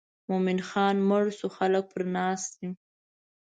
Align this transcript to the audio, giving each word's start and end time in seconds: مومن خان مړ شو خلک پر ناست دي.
مومن 0.29 0.59
خان 0.69 0.95
مړ 1.09 1.23
شو 1.37 1.47
خلک 1.57 1.83
پر 1.91 2.01
ناست 2.15 2.51
دي. 2.59 2.69